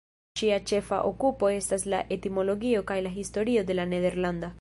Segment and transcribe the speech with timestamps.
[0.39, 4.49] Ŝia ĉefa okupo estas la etimologio kaj la historio de la nederlanda.